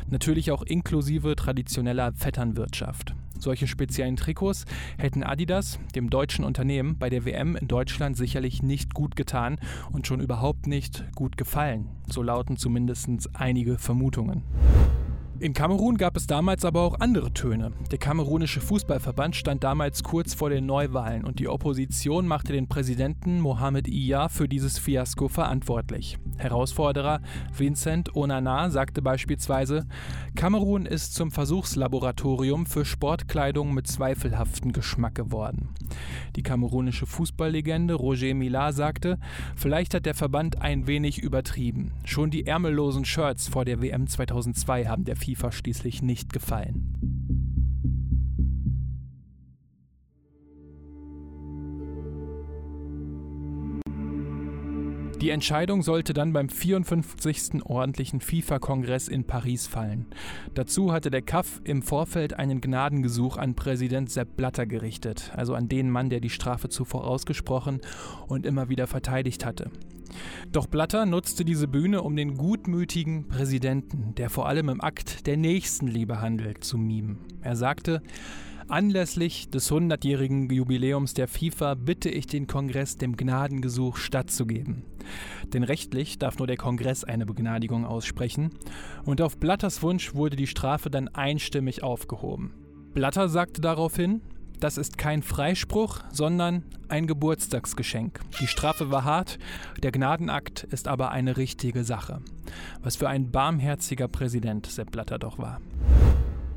Natürlich 0.08 0.52
auch 0.52 0.62
inklusive 0.62 1.36
traditioneller 1.36 2.14
Vetternwirtschaft. 2.14 3.16
Solche 3.40 3.68
speziellen 3.68 4.16
Trikots 4.16 4.66
hätten 4.98 5.24
Adidas, 5.24 5.80
dem 5.96 6.10
deutschen 6.10 6.46
Unternehmen, 6.46 6.98
bei 6.98 7.10
der 7.10 7.26
WM 7.26 7.56
in 7.56 7.68
Deutschland 7.68 8.18
sicherlich 8.18 8.64
nicht 8.64 8.94
gut 8.94 9.16
getan 9.16 9.58
und 9.92 10.08
schon 10.08 10.20
überhaupt 10.20 10.68
nicht 10.68 11.06
gut 11.16 11.38
gefallen. 11.38 11.90
So 12.10 12.24
lauten 12.24 12.58
zumindest 12.58 13.30
einige 13.34 13.78
Vermutungen. 13.78 14.44
In 15.38 15.52
Kamerun 15.52 15.98
gab 15.98 16.16
es 16.16 16.28
damals 16.28 16.64
aber 16.64 16.80
auch 16.82 17.02
andere 17.02 17.34
Töne. 17.34 17.74
Der 17.92 17.98
kamerunische 17.98 18.62
Fußballverband 18.62 19.36
stand 19.36 19.66
damals 19.66 20.02
kurz 20.02 20.34
vor 20.34 20.50
den 20.50 20.66
Neuwahlen 20.66 21.26
und 21.26 21.40
die 21.40 21.50
Opposition 21.50 22.26
machte 22.26 22.54
den 22.54 22.70
Präsidenten 22.70 23.42
Mohamed 23.42 23.90
Iya 23.90 24.30
für 24.30 24.48
dieses 24.48 24.80
Fiasko 24.80 25.28
verantwortlich. 25.28 26.18
Herausforderer 26.38 27.20
Vincent 27.56 28.16
Onana 28.16 28.70
sagte 28.70 29.02
beispielsweise, 29.02 29.86
Kamerun 30.36 30.86
ist 30.86 31.16
zum 31.16 31.32
Versuchslaboratorium 31.32 32.66
für 32.66 32.86
Sportkleidung 32.86 33.74
mit 33.74 33.88
zweifelhaftem 33.88 34.72
Geschmack 34.72 35.16
geworden. 35.16 35.70
Die 36.38 36.44
kamerunische 36.44 37.06
Fußballlegende 37.06 37.94
Roger 37.94 38.34
Millar 38.34 38.72
sagte, 38.72 39.18
vielleicht 39.56 39.94
hat 39.94 40.06
der 40.06 40.16
Verband 40.16 40.62
ein 40.62 40.88
wenig 40.88 41.20
übertrieben. 41.20 41.92
Schon 42.06 42.32
die 42.32 42.48
ärmellosen 42.48 43.04
Shirts 43.04 43.50
vor 43.50 43.66
der 43.66 43.82
WM 43.82 44.08
2002 44.08 44.86
haben 44.86 45.04
der 45.04 45.16
FIFA 45.26 45.52
schließlich 45.52 46.04
nicht 46.04 46.32
gefallen. 46.34 46.94
Die 55.20 55.32
Entscheidung 55.32 55.82
sollte 55.82 56.14
dann 56.14 56.32
beim 56.32 56.50
54. 56.50 57.66
ordentlichen 57.66 58.22
FIFA-Kongress 58.22 59.08
in 59.08 59.24
Paris 59.24 59.66
fallen. 59.66 60.06
Dazu 60.54 60.92
hatte 60.92 61.10
der 61.10 61.24
CAF 61.24 61.62
im 61.64 61.82
Vorfeld 61.82 62.38
einen 62.38 62.62
Gnadengesuch 62.62 63.38
an 63.38 63.56
Präsident 63.56 64.12
Sepp 64.12 64.38
Blatter 64.38 64.68
gerichtet, 64.68 65.32
also 65.36 65.56
an 65.56 65.68
den 65.68 65.90
Mann, 65.90 66.12
der 66.12 66.20
die 66.20 66.30
Strafe 66.30 66.70
zuvor 66.70 67.08
ausgesprochen 67.08 67.82
und 68.28 68.46
immer 68.46 68.70
wieder 68.70 68.86
verteidigt 68.86 69.44
hatte. 69.44 69.72
Doch 70.52 70.68
Blatter 70.68 71.06
nutzte 71.06 71.46
diese 71.46 71.68
Bühne, 71.68 72.02
um 72.02 72.16
den 72.16 72.38
gutmütigen 72.38 73.28
Präsidenten, 73.28 74.16
der 74.16 74.30
vor 74.30 74.48
allem 74.48 74.70
im 74.70 74.82
Akt 74.82 75.28
der 75.28 75.38
Nächstenliebe 75.38 76.22
handelt, 76.22 76.64
zu 76.64 76.78
mimen. 76.78 77.20
Er 77.42 77.56
sagte, 77.56 78.02
Anlässlich 78.68 79.52
des 79.52 79.72
100-jährigen 79.72 80.50
Jubiläums 80.50 81.14
der 81.14 81.28
FIFA 81.28 81.76
bitte 81.76 82.10
ich 82.10 82.26
den 82.26 82.48
Kongress 82.48 82.98
dem 82.98 83.16
Gnadengesuch 83.16 83.98
stattzugeben. 83.98 84.82
Denn 85.54 85.62
rechtlich 85.62 86.18
darf 86.18 86.40
nur 86.40 86.48
der 86.48 86.58
Kongress 86.58 87.04
eine 87.04 87.28
Begnadigung 87.28 87.86
aussprechen 87.86 88.50
und 89.04 89.22
auf 89.22 89.38
Blatters 89.38 89.84
Wunsch 89.84 90.16
wurde 90.16 90.36
die 90.36 90.48
Strafe 90.48 90.90
dann 90.90 91.10
einstimmig 91.10 91.84
aufgehoben. 91.84 92.56
Blatter 92.96 93.30
sagte 93.30 93.62
daraufhin, 93.62 94.22
das 94.60 94.78
ist 94.78 94.98
kein 94.98 95.22
Freispruch, 95.22 96.00
sondern 96.12 96.64
ein 96.88 97.08
Geburtstagsgeschenk. 97.08 98.20
Die 98.40 98.48
Strafe 98.48 98.92
war 98.92 99.04
hart, 99.04 99.38
der 99.82 99.92
Gnadenakt 99.92 100.64
ist 100.64 100.88
aber 100.88 101.12
eine 101.12 101.38
richtige 101.38 101.84
Sache. 101.84 102.22
Was 102.82 102.96
für 102.96 103.10
ein 103.10 103.32
barmherziger 103.32 104.08
Präsident 104.08 104.68
Sepp 104.68 104.92
Blatter 104.92 105.20
doch 105.20 105.38
war. 105.38 105.62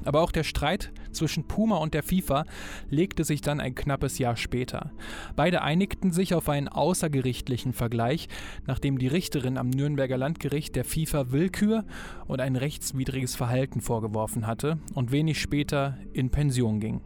Aber 0.05 0.23
auch 0.23 0.33
der 0.33 0.45
Streit 0.45 0.91
zwischen 1.13 1.47
Puma 1.49 1.77
und 1.77 1.93
der 1.93 2.03
FIFA 2.03 2.45
legte 2.89 3.25
sich 3.25 3.43
dann 3.43 3.61
ein 3.61 3.75
knappes 3.75 4.19
Jahr 4.19 4.37
später. 4.37 4.91
Beide 5.37 5.61
einigten 5.61 6.13
sich 6.13 6.35
auf 6.35 6.49
einen 6.49 6.69
außergerichtlichen 6.69 7.75
Vergleich, 7.75 8.29
nachdem 8.67 8.99
die 8.99 9.09
Richterin 9.09 9.59
am 9.59 9.69
Nürnberger 9.69 10.17
Landgericht 10.17 10.77
der 10.77 10.85
FIFA 10.85 11.31
Willkür 11.33 11.85
und 12.27 12.41
ein 12.41 12.57
rechtswidriges 12.57 13.37
Verhalten 13.37 13.83
vorgeworfen 13.83 14.47
hatte 14.47 14.79
und 14.95 15.13
wenig 15.13 15.41
später 15.41 15.99
in 16.13 16.31
Pension 16.31 16.81
ging. 16.81 17.03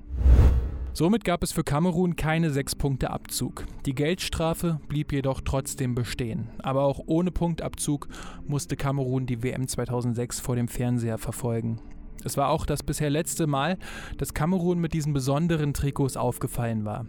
Somit 0.94 1.24
gab 1.24 1.42
es 1.42 1.52
für 1.52 1.64
Kamerun 1.64 2.16
keine 2.16 2.50
sechs 2.50 2.74
Punkte 2.74 3.10
Abzug. 3.10 3.64
Die 3.86 3.94
Geldstrafe 3.94 4.78
blieb 4.88 5.10
jedoch 5.10 5.40
trotzdem 5.40 5.94
bestehen. 5.94 6.50
Aber 6.58 6.82
auch 6.82 7.00
ohne 7.06 7.30
Punktabzug 7.30 8.08
musste 8.46 8.76
Kamerun 8.76 9.24
die 9.24 9.42
WM 9.42 9.66
2006 9.66 10.40
vor 10.40 10.54
dem 10.54 10.68
Fernseher 10.68 11.16
verfolgen. 11.16 11.80
Es 12.24 12.36
war 12.36 12.50
auch 12.50 12.66
das 12.66 12.82
bisher 12.82 13.08
letzte 13.08 13.46
Mal, 13.46 13.78
dass 14.18 14.34
Kamerun 14.34 14.80
mit 14.80 14.92
diesen 14.92 15.14
besonderen 15.14 15.72
Trikots 15.72 16.18
aufgefallen 16.18 16.84
war. 16.84 17.06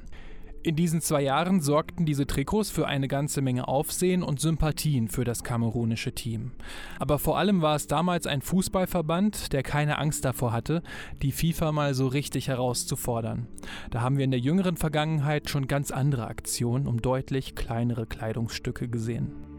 In 0.66 0.78
diesen 0.78 1.02
zwei 1.02 1.22
Jahren 1.24 1.60
sorgten 1.60 2.06
diese 2.06 2.26
Trikots 2.26 2.70
für 2.70 2.88
eine 2.88 3.10
ganze 3.10 3.42
Menge 3.42 3.68
Aufsehen 3.68 4.24
und 4.24 4.40
Sympathien 4.40 5.10
für 5.10 5.26
das 5.26 5.44
kamerunische 5.44 6.14
Team. 6.14 6.54
Aber 7.00 7.20
vor 7.20 7.38
allem 7.38 7.62
war 7.62 7.76
es 7.76 7.88
damals 7.88 8.28
ein 8.28 8.42
Fußballverband, 8.42 9.52
der 9.52 9.62
keine 9.62 9.98
Angst 9.98 10.24
davor 10.24 10.54
hatte, 10.54 10.82
die 11.22 11.34
FIFA 11.34 11.74
mal 11.74 11.94
so 11.94 12.08
richtig 12.08 12.48
herauszufordern. 12.48 13.48
Da 13.92 14.00
haben 14.00 14.16
wir 14.16 14.24
in 14.24 14.32
der 14.32 14.40
jüngeren 14.40 14.78
Vergangenheit 14.78 15.50
schon 15.50 15.68
ganz 15.68 15.92
andere 15.92 16.28
Aktionen 16.28 16.88
um 16.88 17.02
deutlich 17.02 17.56
kleinere 17.56 18.06
Kleidungsstücke 18.06 18.88
gesehen. 18.88 19.53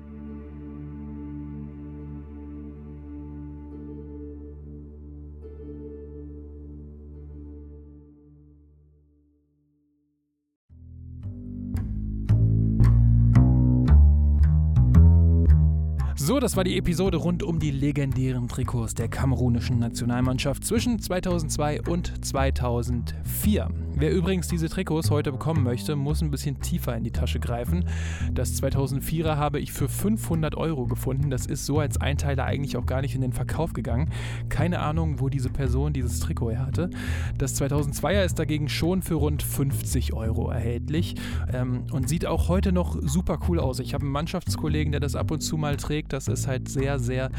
So, 16.26 16.40
das 16.40 16.56
war 16.56 16.64
die 16.64 16.78
Episode 16.78 17.18
rund 17.18 17.42
um 17.42 17.58
die 17.58 17.70
legendären 17.70 18.48
Trikots 18.48 18.94
der 18.94 19.08
kamerunischen 19.08 19.78
Nationalmannschaft 19.78 20.64
zwischen 20.64 20.98
2002 20.98 21.82
und 21.82 22.24
2004. 22.24 23.68
Wer 23.96 24.10
übrigens 24.10 24.48
diese 24.48 24.68
Trikots 24.70 25.10
heute 25.10 25.30
bekommen 25.30 25.62
möchte, 25.62 25.94
muss 25.94 26.22
ein 26.22 26.30
bisschen 26.30 26.60
tiefer 26.60 26.96
in 26.96 27.04
die 27.04 27.12
Tasche 27.12 27.38
greifen. 27.38 27.84
Das 28.32 28.60
2004er 28.60 29.36
habe 29.36 29.60
ich 29.60 29.70
für 29.70 29.88
500 29.88 30.56
Euro 30.56 30.86
gefunden. 30.86 31.30
Das 31.30 31.46
ist 31.46 31.64
so 31.64 31.78
als 31.78 32.00
Einteiler 32.00 32.44
eigentlich 32.44 32.76
auch 32.78 32.86
gar 32.86 33.02
nicht 33.02 33.14
in 33.14 33.20
den 33.20 33.32
Verkauf 33.32 33.72
gegangen. 33.72 34.10
Keine 34.48 34.80
Ahnung, 34.80 35.20
wo 35.20 35.28
diese 35.28 35.50
Person 35.50 35.92
dieses 35.92 36.20
Trikot 36.20 36.52
her 36.52 36.66
hatte. 36.66 36.90
Das 37.38 37.60
2002er 37.60 38.24
ist 38.24 38.38
dagegen 38.38 38.70
schon 38.70 39.02
für 39.02 39.14
rund 39.14 39.42
50 39.42 40.14
Euro 40.14 40.50
erhältlich 40.50 41.16
ähm, 41.52 41.84
und 41.92 42.08
sieht 42.08 42.24
auch 42.24 42.48
heute 42.48 42.72
noch 42.72 42.96
super 43.00 43.38
cool 43.48 43.60
aus. 43.60 43.78
Ich 43.78 43.92
habe 43.92 44.02
einen 44.02 44.12
Mannschaftskollegen, 44.12 44.90
der 44.90 45.00
das 45.00 45.14
ab 45.16 45.30
und 45.30 45.40
zu 45.40 45.56
mal 45.58 45.76
trägt. 45.76 46.13
Das 46.14 46.28
ist 46.28 46.46
halt 46.46 46.68
sehr, 46.68 46.98
sehr 46.98 47.30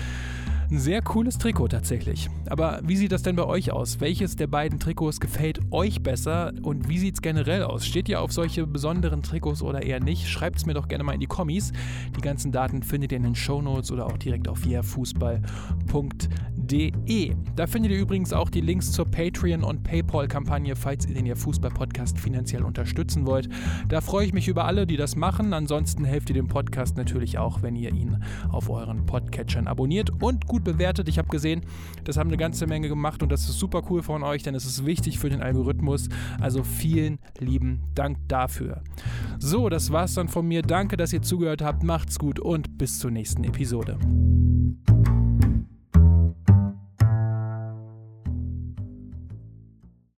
ein 0.71 0.79
sehr 0.79 1.01
cooles 1.01 1.37
Trikot 1.37 1.67
tatsächlich. 1.69 2.29
Aber 2.49 2.79
wie 2.83 2.95
sieht 2.95 3.11
das 3.11 3.23
denn 3.23 3.35
bei 3.35 3.45
euch 3.45 3.71
aus? 3.71 3.99
Welches 3.99 4.35
der 4.35 4.47
beiden 4.47 4.79
Trikots 4.79 5.19
gefällt 5.19 5.59
euch 5.71 6.01
besser 6.01 6.53
und 6.63 6.89
wie 6.89 6.97
sieht 6.97 7.15
es 7.15 7.21
generell 7.21 7.63
aus? 7.63 7.85
Steht 7.85 8.09
ihr 8.09 8.21
auf 8.21 8.31
solche 8.31 8.65
besonderen 8.65 9.21
Trikots 9.21 9.61
oder 9.61 9.83
eher 9.83 9.99
nicht? 9.99 10.27
Schreibt 10.27 10.57
es 10.57 10.65
mir 10.65 10.73
doch 10.73 10.87
gerne 10.87 11.03
mal 11.03 11.13
in 11.13 11.19
die 11.19 11.27
Kommis. 11.27 11.71
Die 12.17 12.21
ganzen 12.21 12.51
Daten 12.51 12.81
findet 12.83 13.11
ihr 13.11 13.17
in 13.17 13.23
den 13.23 13.35
Show 13.35 13.61
Notes 13.61 13.91
oder 13.91 14.07
auch 14.07 14.17
direkt 14.17 14.47
auf 14.47 14.65
yeahfußball.de. 14.65 15.41
Da 17.55 17.67
findet 17.67 17.91
ihr 17.91 17.99
übrigens 17.99 18.33
auch 18.33 18.49
die 18.49 18.61
Links 18.61 18.91
zur 18.91 19.05
Patreon- 19.05 19.63
und 19.63 19.83
PayPal-Kampagne, 19.83 20.75
falls 20.75 21.05
ihr 21.05 21.13
den 21.13 21.27
Ihr 21.27 21.35
Fußball-Podcast 21.35 22.17
finanziell 22.19 22.63
unterstützen 22.63 23.27
wollt. 23.27 23.49
Da 23.87 24.01
freue 24.01 24.25
ich 24.25 24.33
mich 24.33 24.47
über 24.47 24.65
alle, 24.65 24.87
die 24.87 24.97
das 24.97 25.15
machen. 25.15 25.53
Ansonsten 25.53 26.05
helft 26.05 26.29
ihr 26.29 26.35
dem 26.35 26.47
Podcast 26.47 26.97
natürlich 26.97 27.37
auch, 27.37 27.61
wenn 27.61 27.75
ihr 27.75 27.93
ihn 27.93 28.23
auf 28.49 28.69
euren 28.69 29.05
Podcatchern 29.05 29.67
abonniert 29.67 30.09
und 30.21 30.47
gut 30.47 30.55
gut 30.55 30.63
bewertet. 30.63 31.09
Ich 31.09 31.17
habe 31.17 31.27
gesehen, 31.27 31.65
das 32.05 32.15
haben 32.15 32.29
eine 32.29 32.37
ganze 32.37 32.65
Menge 32.65 32.87
gemacht 32.87 33.21
und 33.21 33.29
das 33.29 33.49
ist 33.49 33.59
super 33.59 33.83
cool 33.89 34.01
von 34.01 34.23
euch, 34.23 34.41
denn 34.41 34.55
es 34.55 34.65
ist 34.65 34.85
wichtig 34.85 35.19
für 35.19 35.29
den 35.29 35.41
Algorithmus. 35.41 36.07
Also 36.39 36.63
vielen 36.63 37.19
lieben 37.39 37.81
Dank 37.93 38.17
dafür. 38.29 38.81
So, 39.37 39.67
das 39.67 39.91
war's 39.91 40.13
dann 40.13 40.29
von 40.29 40.47
mir. 40.47 40.61
Danke, 40.61 40.95
dass 40.95 41.11
ihr 41.11 41.21
zugehört 41.21 41.61
habt. 41.61 41.83
Macht's 41.83 42.17
gut 42.17 42.39
und 42.39 42.77
bis 42.77 42.99
zur 42.99 43.11
nächsten 43.11 43.43
Episode. 43.43 43.99